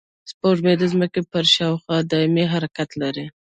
[0.29, 3.25] سپوږمۍ د ځمکې پر شاوخوا دایمي حرکت لري